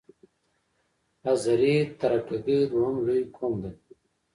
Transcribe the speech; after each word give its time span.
آذری 1.31 1.75
ترکګي 1.99 2.59
دویم 2.71 2.95
لوی 3.05 3.21
قوم 3.35 3.53
دی. 3.61 3.71